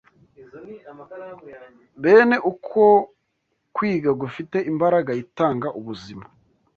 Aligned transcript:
Bene 2.01 2.35
uko 2.51 2.83
kwiga 3.75 4.11
gufite 4.21 4.57
imbaraga 4.71 5.11
itanga 5.23 5.67
ubuzima 5.79 6.25